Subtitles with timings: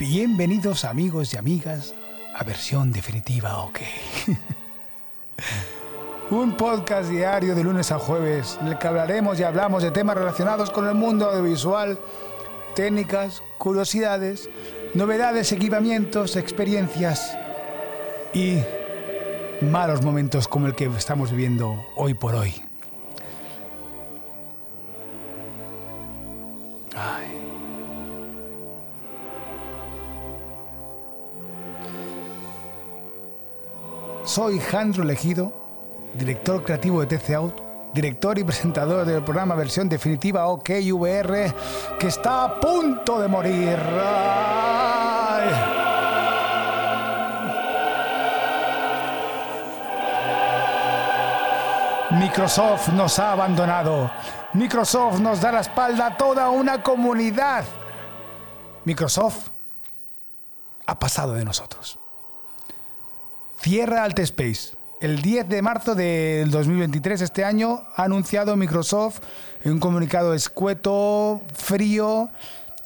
[0.00, 1.94] Bienvenidos amigos y amigas
[2.34, 3.80] a versión definitiva OK.
[6.30, 10.16] Un podcast diario de lunes a jueves en el que hablaremos y hablamos de temas
[10.16, 11.98] relacionados con el mundo audiovisual,
[12.74, 14.48] técnicas, curiosidades,
[14.94, 17.36] novedades, equipamientos, experiencias
[18.32, 18.56] y
[19.60, 22.69] malos momentos como el que estamos viviendo hoy por hoy.
[34.30, 35.52] Soy Jandro Elegido,
[36.14, 41.52] director creativo de TC Out, director y presentador del programa versión definitiva OKVR,
[41.98, 43.76] que está a punto de morir.
[52.12, 54.12] Microsoft nos ha abandonado.
[54.54, 57.64] Microsoft nos da la espalda a toda una comunidad.
[58.84, 59.48] Microsoft
[60.86, 61.99] ha pasado de nosotros.
[63.60, 64.74] Cierra Space.
[65.02, 69.20] El 10 de marzo del 2023, este año, ha anunciado Microsoft
[69.62, 72.30] en un comunicado escueto, frío,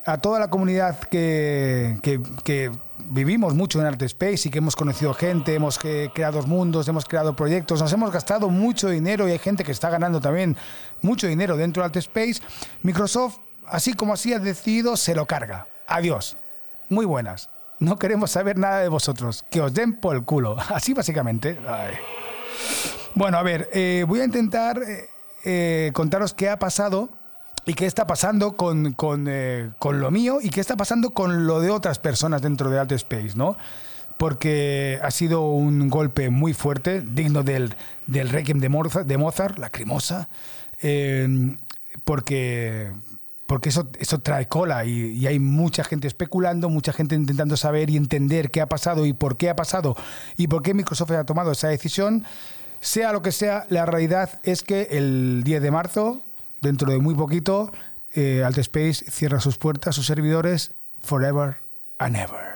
[0.04, 2.20] a toda la comunidad que,
[3.06, 7.36] vivimos mucho en Art Space y que hemos conocido gente, hemos creado mundos, hemos creado
[7.36, 10.56] proyectos, nos hemos gastado mucho dinero y hay gente que está ganando también
[11.02, 12.42] mucho dinero dentro de Art Space.
[12.82, 15.68] Microsoft, así como así ha decidido, se lo carga.
[15.86, 16.36] Adiós.
[16.88, 17.53] Muy buenas.
[17.84, 19.44] No queremos saber nada de vosotros.
[19.50, 20.56] Que os den por el culo.
[20.70, 21.58] Así básicamente.
[23.14, 25.08] Bueno, a ver, eh, voy a intentar eh,
[25.44, 27.10] eh, contaros qué ha pasado
[27.66, 28.94] y qué está pasando con,
[29.28, 32.78] eh, con, lo mío y qué está pasando con lo de otras personas dentro de
[32.78, 33.56] Alt Space, ¿no?
[34.16, 37.74] Porque ha sido un golpe muy fuerte, digno del,
[38.06, 39.70] del Requiem de Mozart, de Mozart la
[42.04, 42.92] porque,
[43.46, 47.96] porque eso, eso trae cola y, hay mucha gente especulando, mucha gente intentando saber y
[47.96, 49.96] entender qué ha pasado y por qué ha pasado
[50.36, 52.24] y por qué Microsoft ha tomado esa decisión.
[52.80, 56.22] Sea lo que sea, la realidad es que el 10 de marzo
[56.60, 57.70] dentro de muy poquito,
[58.14, 61.58] eh, Space cierra sus puertas, sus servidores, forever
[61.98, 62.53] and ever.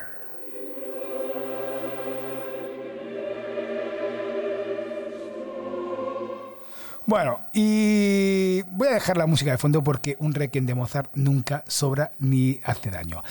[7.08, 11.64] Bueno, y voy a dejar la música de fondo porque un requiem de Mozart nunca
[11.66, 13.22] sobra ni hace daño.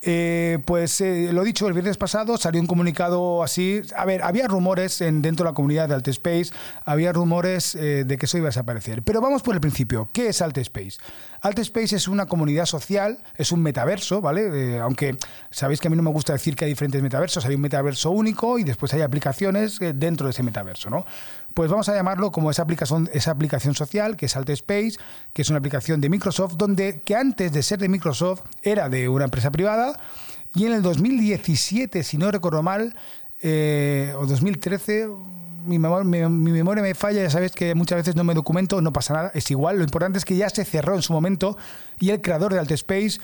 [0.00, 3.82] Eh, pues eh, lo dicho, el viernes pasado salió un comunicado así.
[3.94, 6.46] A ver, había rumores en, dentro de la comunidad de Altspace,
[6.86, 9.02] había rumores eh, de que eso iba a desaparecer.
[9.02, 10.08] Pero vamos por el principio.
[10.14, 10.96] ¿Qué es Altspace?
[11.42, 14.78] Altspace es una comunidad social, es un metaverso, ¿vale?
[14.80, 15.18] aunque
[15.50, 18.12] sabéis que a mí no me gusta decir que hay diferentes metaversos, hay un metaverso
[18.12, 21.04] único y después hay aplicaciones dentro de ese metaverso, ¿no?
[21.56, 24.98] Pues vamos a llamarlo como esa aplicación, esa aplicación social, que es Altspace,
[25.32, 29.08] que es una aplicación de Microsoft, donde que antes de ser de Microsoft era de
[29.08, 29.98] una empresa privada,
[30.54, 32.94] y en el 2017, si no recuerdo mal,
[33.40, 35.08] eh, o 2013,
[35.64, 38.92] mi memoria, mi, memoria, me falla, ya sabéis que muchas veces no me documento, no
[38.92, 41.56] pasa nada, es igual, lo importante es que ya se cerró en su momento
[41.98, 43.18] y el creador de Altspace,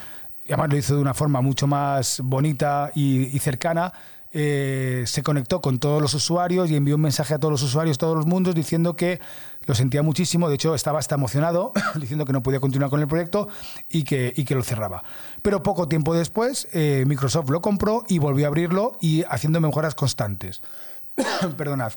[0.46, 3.92] además lo hizo de una forma mucho más bonita y cercana,
[4.32, 7.98] eh, se conectó con todos los usuarios y envió un mensaje a todos los usuarios,
[7.98, 9.20] todos los mundos, diciendo que
[9.66, 13.08] lo sentía muchísimo, de hecho estaba hasta emocionado, diciendo que no podía continuar con el
[13.08, 13.48] proyecto
[13.90, 15.04] y que, y que lo cerraba.
[15.42, 19.94] Pero poco tiempo después, eh, Microsoft lo compró y volvió a abrirlo y haciendo mejoras
[19.94, 20.62] constantes.
[21.56, 21.92] Perdonad.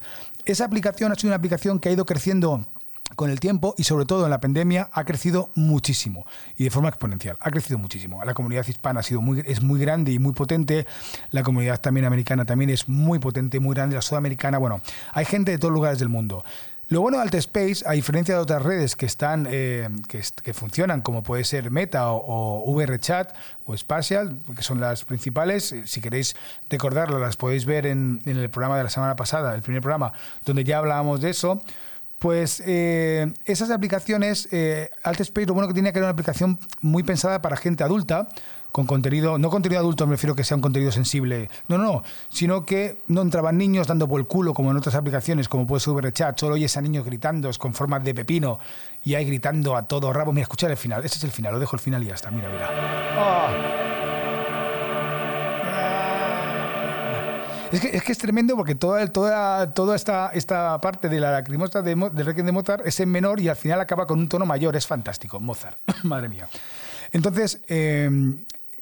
[0.45, 2.67] Esa aplicación ha sido una aplicación que ha ido creciendo
[3.15, 6.25] con el tiempo y sobre todo en la pandemia ha crecido muchísimo
[6.57, 7.37] y de forma exponencial.
[7.39, 8.23] Ha crecido muchísimo.
[8.25, 10.87] La comunidad hispana ha sido muy, es muy grande y muy potente.
[11.29, 13.95] La comunidad también americana también es muy potente, muy grande.
[13.95, 14.81] La sudamericana, bueno,
[15.13, 16.43] hay gente de todos lugares del mundo.
[16.87, 21.23] Lo bueno de Altspace, a diferencia de otras redes que están eh, que, funcionan, como
[21.23, 23.33] puede ser Meta o, o, VRChat
[23.65, 26.35] o Spatial, que son las principales, eh, si queréis
[26.69, 30.13] recordarlo, las podéis ver en, en el programa de la semana pasada, el primer programa,
[30.45, 31.63] donde ya hablábamos de eso.
[32.25, 34.89] Pues eh, esas aplicaciones, eh,
[35.45, 38.29] lo bueno que tiene que era una aplicación muy pensada para gente adulta,
[38.71, 42.65] con contenido, no contenido adulto, me refiero que sea un contenido sensible, no, no, sino
[42.65, 46.13] que no entraban niños dando por el culo como en otras aplicaciones, como puede ser
[46.13, 48.57] chat, solo oyes a niños gritando con formas de pepino
[49.03, 50.33] y ahí gritando a todo rabo.
[50.33, 52.31] Mira, escuchar el final, ese es el final, lo dejo el final y ya está,
[52.31, 52.71] mira, mira.
[53.19, 53.94] ¡Oh!
[57.75, 61.93] Es que, es tremendo porque toda, toda, toda esta, esta parte de la lacrimosa de,
[61.93, 64.77] del Requiem de Mozart es en menor y al final acaba con un tono mayor.
[64.77, 65.77] Es fantástico, Mozart.
[66.03, 66.47] Madre mía.
[67.11, 68.09] Entonces, eh,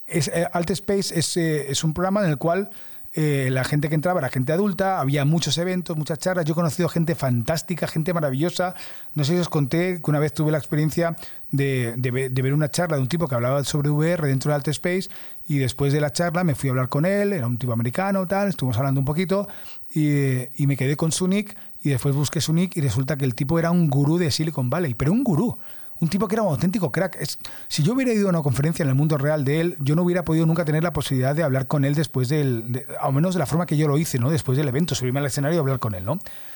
[0.05, 2.69] es, eh, Alt Space es, eh, es, un programa en el cual
[3.15, 6.45] eh, la gente que entraba era gente adulta, había muchos eventos, muchas charlas.
[6.45, 8.73] Yo he conocido gente fantástica, gente maravillosa.
[9.13, 11.15] No sé si os conté que una vez tuve la experiencia
[11.51, 15.09] de, ver una charla de un tipo que hablaba sobre VR dentro de Alt Space
[15.47, 18.27] y después de la charla me fui a hablar con él, era un tipo americano,
[18.27, 19.47] tal, estuvimos hablando un poquito
[19.93, 23.25] y, y me quedé con su nick y después busqué su nick y resulta que
[23.25, 25.59] el tipo era un gurú de Silicon Valley, pero un gurú
[25.99, 27.17] un tipo que era un auténtico crack.
[27.19, 27.37] Es,
[27.67, 30.03] si yo hubiera ido a una conferencia en el mundo real de él, yo no
[30.03, 33.39] hubiera podido nunca tener la posibilidad de hablar con él después del, al menos de
[33.39, 34.29] la forma que yo lo hice, ¿no?
[34.29, 36.13] Después del evento, subirme al escenario y hablar con él, ¿no?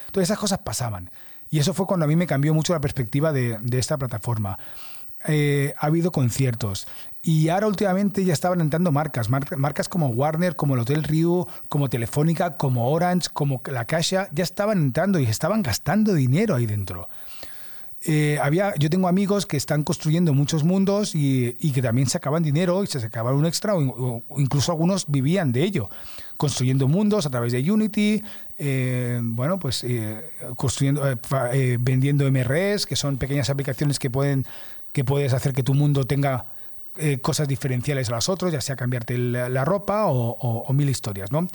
[0.07, 1.11] Entonces esas cosas pasaban.
[1.49, 4.57] Y eso fue cuando a mí me cambió mucho la perspectiva de, esta plataforma.
[5.27, 6.87] Eh, ha habido conciertos.
[7.21, 11.89] Y ahora últimamente ya estaban entrando marcas, marcas como Warner, como el Hotel Rio, como
[11.89, 17.09] Telefónica, como Orange, como La Caixa, ya estaban entrando y estaban gastando dinero ahí dentro.
[18.09, 22.85] Eh, había, yo tengo amigos que están construyendo muchos mundos y, que también sacaban dinero
[22.85, 25.89] y se sacaban un extra o, incluso algunos vivían de ello,
[26.37, 28.23] construyendo mundos a través de Unity,
[28.57, 30.23] eh, bueno, pues eh,
[30.55, 31.03] construyendo,
[31.79, 34.45] vendiendo MRS, que son pequeñas aplicaciones que pueden
[34.93, 36.47] que puedes hacer que tu mundo tenga
[37.21, 41.47] cosas diferenciales a los otros, ya sea cambiarte la, ropa o, o, mil historias, ¿no?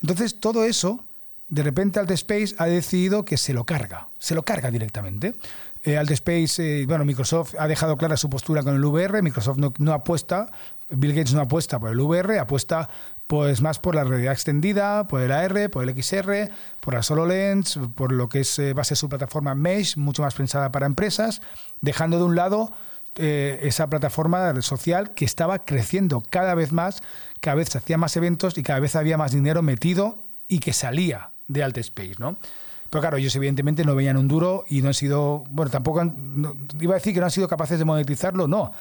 [0.00, 1.04] Entonces todo eso
[1.50, 5.34] de repente Altspace ha decidido que se lo carga, se lo carga directamente.
[5.82, 9.92] Eh, Altspace, eh, bueno, Microsoft ha dejado clara su postura con el VR, Microsoft no,
[9.92, 10.50] apuesta,
[10.90, 12.88] Bill Gates no apuesta por el VR, apuesta
[13.26, 16.50] pues más por la realidad extendida, por el AR, por el XR,
[16.80, 20.22] por la HoloLens, por lo que es, eh, va a ser su plataforma Mesh, mucho
[20.22, 21.42] más pensada para empresas,
[21.80, 22.72] dejando de un lado
[23.16, 27.02] esa plataforma social que estaba creciendo cada vez más,
[27.40, 30.72] cada vez se hacía más eventos y cada vez había más dinero metido y que
[30.72, 32.38] salía de Altspace, ¿no?
[32.88, 36.66] Pero claro, ellos evidentemente no veían un duro y no han sido, bueno, tampoco han,
[36.80, 38.72] iba a decir que no han sido capaces de monetizarlo, no.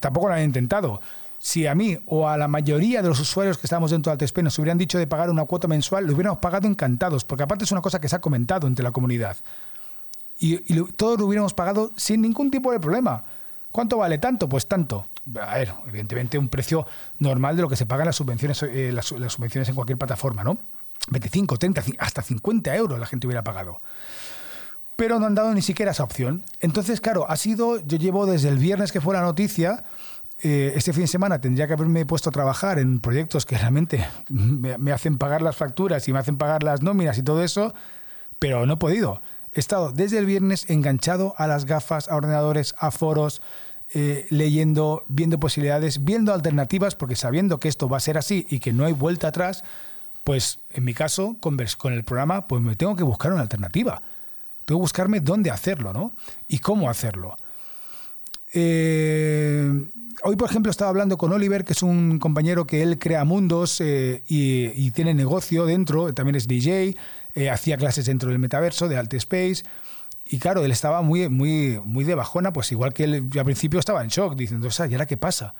[0.00, 1.00] Tampoco lo han intentado.
[1.38, 4.42] Si a mí o a la mayoría de los usuarios que estamos dentro de Altspace
[4.42, 7.72] nos hubieran dicho de pagar una cuota mensual, lo hubiéramos pagado encantados, porque aparte es
[7.72, 9.36] una cosa que se ha comentado entre la comunidad.
[10.40, 10.56] Y,
[10.92, 13.24] todos lo hubiéramos pagado sin ningún tipo de problema.
[13.70, 14.48] ¿Cuánto vale tanto?
[14.48, 15.06] Pues tanto.
[15.40, 16.86] A ver, evidentemente un precio
[17.18, 20.58] normal de lo que se pagan las subvenciones, eh, las subvenciones en cualquier plataforma, ¿no?
[21.10, 23.78] 25, 30, hasta 50 euros la gente hubiera pagado.
[24.96, 26.44] Pero no han dado ni siquiera esa opción.
[26.60, 29.84] Entonces, claro, ha sido, yo llevo desde el viernes que fue la noticia,
[30.40, 34.06] eh, este fin de semana tendría que haberme puesto a trabajar en proyectos que realmente
[34.28, 37.74] me, hacen pagar las facturas y me hacen pagar las nóminas y todo eso,
[38.38, 39.20] pero no he podido.
[39.52, 43.42] He estado desde el viernes enganchado a las gafas, a ordenadores, a foros,
[43.94, 48.60] eh, leyendo, viendo posibilidades, viendo alternativas, porque sabiendo que esto va a ser así y
[48.60, 49.64] que no hay vuelta atrás,
[50.28, 54.02] pues en mi caso, con, con el programa, pues me tengo que buscar una alternativa.
[54.66, 56.12] Tengo que buscarme dónde hacerlo, ¿no?
[56.48, 57.34] Y cómo hacerlo.
[58.52, 59.88] Eh,
[60.22, 63.80] hoy, por ejemplo, estaba hablando con Oliver, que es un compañero que él crea mundos
[63.80, 66.94] eh, y, tiene negocio dentro, también es DJ,
[67.34, 69.62] eh, hacía clases dentro del metaverso, de Alt Space.
[70.26, 73.80] Y claro, él estaba muy, muy, muy de bajona, pues igual que él al principio
[73.80, 75.54] estaba en shock, diciendo, o sea, ¿y ahora qué pasa?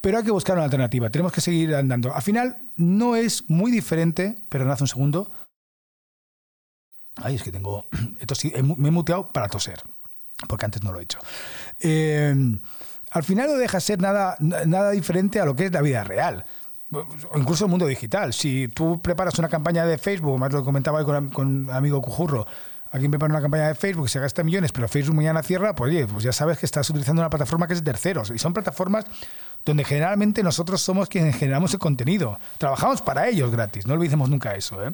[0.00, 2.14] Pero hay que buscar una alternativa, tenemos que seguir andando.
[2.14, 5.30] Al final no es muy diferente, pero hace un segundo.
[7.16, 7.86] Ay, es que tengo.
[8.76, 9.82] Me he muteado para toser,
[10.48, 11.18] porque antes no lo he hecho.
[11.80, 12.34] Eh,
[13.10, 16.44] al final no deja ser nada, nada diferente a lo que es la vida real.
[16.92, 18.32] O incluso el mundo digital.
[18.32, 22.46] Si tú preparas una campaña de Facebook, más lo comentaba con, con amigo Cujurro,
[22.90, 26.06] alguien prepara una campaña de Facebook se gasta millones, pero Facebook mañana cierra, pues oye,
[26.06, 28.30] pues ya sabes que estás utilizando una plataforma que es de terceros.
[28.30, 29.04] Y son plataformas
[29.64, 32.38] donde generalmente nosotros somos quienes generamos el contenido.
[32.58, 34.82] Trabajamos para ellos gratis, no olvidemos nunca eso.
[34.84, 34.92] ¿eh?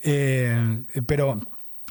[0.00, 1.40] Eh, pero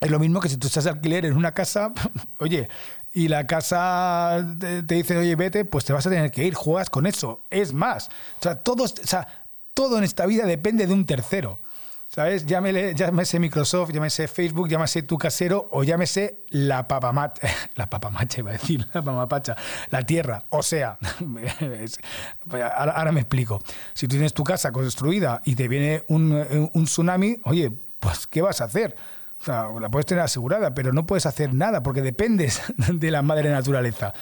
[0.02, 1.94] es lo mismo que si tú estás de alquiler en una casa,
[2.40, 2.68] oye,
[3.14, 6.90] y la casa te, dice, oye, vete, pues te vas a tener que ir, juegas
[6.90, 7.42] con eso.
[7.50, 9.28] Es más, o sea, todo, o sea,
[9.74, 11.60] todo en esta vida depende de un tercero.
[12.08, 12.46] ¿Sabes?
[12.46, 17.42] Llámele, llámese Microsoft, llámese Facebook, llámese tu casero o llámese la papamacha,
[17.76, 19.56] la papamacha iba a decir, la pamapacha,
[19.90, 20.46] la tierra.
[20.50, 20.98] O sea,
[22.78, 23.62] ahora, me explico.
[23.94, 28.42] Si tú tienes tu casa construida y te viene un, un tsunami, oye, pues ¿qué
[28.42, 28.96] vas a hacer?
[29.42, 33.22] O sea, la puedes tener asegurada, pero no puedes hacer nada porque dependes de la
[33.22, 34.14] madre naturaleza.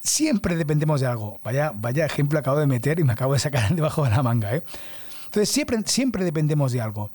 [0.00, 1.40] Siempre dependemos de algo.
[1.44, 4.54] Vaya, vaya ejemplo acabo de meter y me acabo de sacar debajo de la manga,
[4.54, 4.62] ¿eh?
[5.26, 7.10] Entonces siempre, siempre dependemos de algo.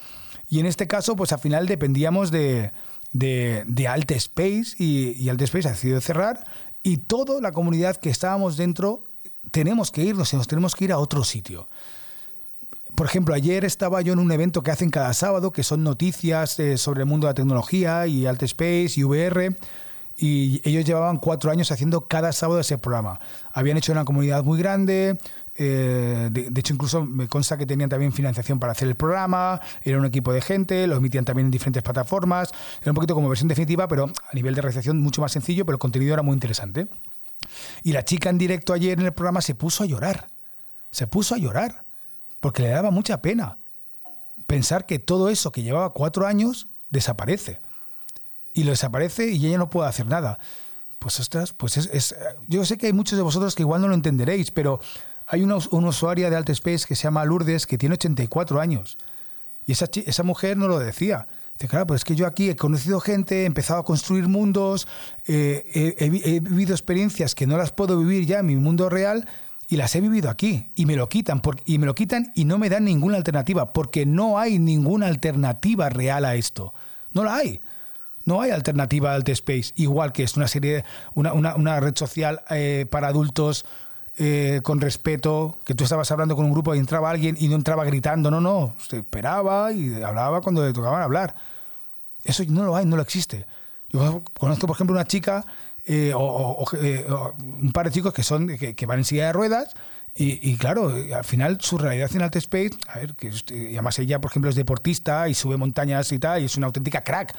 [0.50, 2.72] Y en este caso, pues al final dependíamos de,
[3.12, 6.46] de, Alt Space y, y Alt Space ha decidido cerrar
[6.84, 9.03] y toda la comunidad que estábamos dentro
[9.51, 11.68] tenemos que irnos y nos tenemos que ir a otro sitio.
[12.96, 16.60] Por ejemplo, ayer estaba yo en un evento que hacen cada sábado, que son noticias
[16.60, 19.56] eh, sobre el mundo de la tecnología y Alt Space y VR
[20.18, 23.20] y ellos llevaban cuatro años haciendo cada sábado ese programa.
[23.53, 25.18] Habían hecho una comunidad muy grande,
[25.55, 29.98] Eh, de, hecho, incluso me consta que tenían también financiación para hacer el programa, era
[29.98, 33.48] un equipo de gente, lo emitían también en diferentes plataformas, era un poquito como versión
[33.48, 36.88] definitiva, pero a nivel de realización mucho más sencillo, pero el contenido era muy interesante.
[37.84, 40.29] Y la chica en directo ayer en el programa se puso a llorar,
[40.91, 41.84] se puso a llorar,
[42.39, 43.58] porque le daba mucha pena
[44.48, 47.60] pensar que todo eso que llevaba cuatro años desaparece.
[48.53, 50.39] Y lo desaparece y ella no puede hacer nada.
[51.00, 52.15] Pues ostras, pues es,
[52.48, 54.79] yo sé que hay muchos de vosotros que igual no lo entenderéis, pero
[55.31, 58.97] hay una, usuaria de Space que se llama Lourdes que tiene 84 años.
[59.65, 61.25] Y esa, esa mujer no lo decía.
[61.53, 64.89] Dice, claro, pues es que yo aquí he conocido gente, he empezado a construir mundos,
[65.27, 69.25] eh, he, vivido experiencias que no las puedo vivir ya en mi mundo real
[69.69, 72.57] y las he vivido aquí y me lo quitan y me lo quitan y no
[72.57, 76.73] me dan ninguna alternativa porque no hay ninguna alternativa real a esto.
[77.13, 77.61] No la hay.
[78.25, 80.83] No hay alternativa al Space, igual que es una serie,
[81.13, 83.65] una, una, red social eh, para adultos
[84.18, 87.56] eh, con respeto, que tú estabas hablando con un grupo y entraba alguien y no
[87.56, 91.36] entraba gritando, no, no, se esperaba y hablaba cuando le tocaban hablar.
[92.24, 93.46] Eso no lo hay, no lo existe.
[93.89, 95.46] Yo conozco, por ejemplo, una chica
[95.86, 96.65] eh, o,
[97.39, 99.74] un par de chicos que son que, van en silla de ruedas
[100.13, 103.32] y, claro, al final su realidad en Alt Space, a ver, que
[103.72, 107.01] además ella, por ejemplo, es deportista y sube montañas y tal, y es una auténtica
[107.01, 107.34] crack,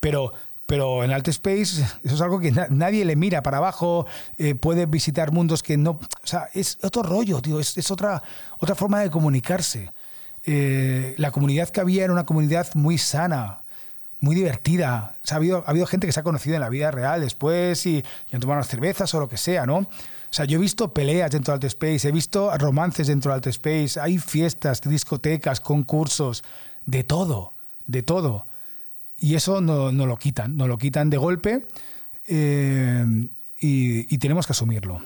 [0.00, 0.32] pero
[0.66, 4.06] pero en Alt Space eso es algo que nadie le mira para abajo,
[4.38, 5.92] eh, puede visitar mundos que no...
[5.92, 8.22] O sea, es otro rollo, tío, es, otra,
[8.58, 9.92] otra forma de comunicarse.
[10.46, 13.60] Eh, la comunidad que había era una comunidad muy sana,
[14.20, 15.14] muy divertida.
[15.30, 17.96] ha, habido, ha habido gente que se ha conocido en la vida real después y,
[18.30, 19.76] y han tomado unas cervezas o lo que sea, ¿no?
[20.34, 23.36] O sea, yo he visto peleas dentro de Alt Space, he visto romances dentro de
[23.36, 26.42] Alt Space, hay fiestas, discotecas, concursos,
[26.86, 27.52] de todo,
[27.86, 28.46] de todo.
[29.24, 31.64] Y eso no, no, lo quitan, no lo quitan de golpe
[32.26, 33.06] eh,
[33.58, 35.00] y, tenemos que asumirlo.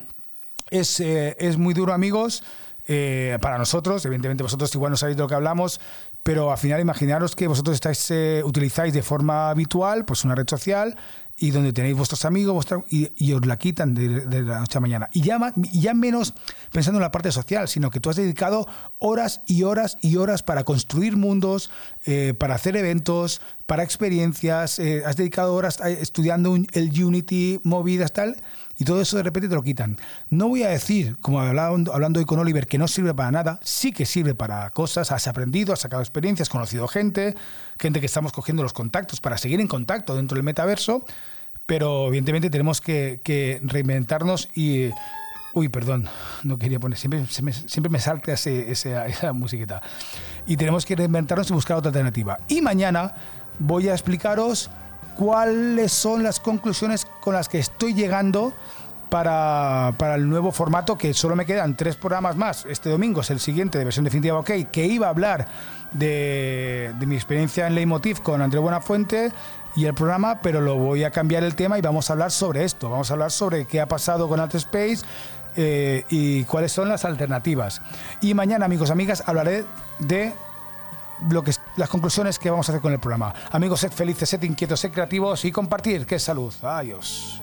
[0.70, 2.42] Es, eh, es muy duro, amigos,
[2.88, 5.80] eh, para nosotros, evidentemente vosotros igual no sabéis de lo que hablamos,
[6.24, 10.96] pero al final imaginaros que vosotros estáis, utilizáis de forma habitual pues una red social
[11.38, 15.08] y donde tenéis vuestros amigos y, os la quitan de, la noche a mañana.
[15.12, 15.38] Y ya,
[15.72, 16.34] ya menos
[16.72, 18.66] pensando en la parte social, sino que tú has dedicado
[18.98, 21.70] horas y horas y horas para construir mundos,
[22.04, 28.42] eh, para hacer eventos, para experiencias, eh, has dedicado horas estudiando el Unity, movidas, tal,
[28.78, 29.98] y todo eso de repente te lo quitan.
[30.30, 33.60] No voy a decir, como hablando, hablando hoy con Oliver, que no sirve para nada,
[33.62, 37.34] sí que sirve para cosas, has aprendido, has sacado experiencias, conocido gente,
[37.78, 41.04] gente que estamos cogiendo los contactos para seguir en contacto dentro del metaverso,
[41.66, 44.90] pero evidentemente tenemos que, reinventarnos y...
[45.54, 46.08] Uy, perdón,
[46.44, 49.82] no quería poner, siempre, me, siempre me salta ese, esa musiqueta.
[50.46, 52.38] Y tenemos que reinventarnos y buscar otra alternativa.
[52.48, 53.14] Y mañana
[53.58, 54.70] voy a explicaros
[55.16, 58.52] cuáles son las conclusiones con las que estoy llegando
[59.08, 62.66] para, el nuevo formato, que solo me quedan tres programas más.
[62.66, 65.46] Este domingo es el siguiente de versión definitiva OK, que iba a hablar
[65.92, 69.32] de, mi experiencia en Leitmotiv con André Buenafuente
[69.76, 72.64] y el programa, pero lo voy a cambiar el tema y vamos a hablar sobre
[72.64, 72.90] esto.
[72.90, 74.98] Vamos a hablar sobre qué ha pasado con Alt Space
[75.56, 77.80] eh, y cuáles son las alternativas.
[78.20, 79.64] Y mañana, amigos, amigas, hablaré
[79.98, 80.32] de
[81.30, 83.34] lo que, las conclusiones que vamos a hacer con el programa.
[83.50, 86.52] Amigos, sed felices, sed inquietos, sed creativos y compartir, que es salud.
[86.62, 87.42] Adiós.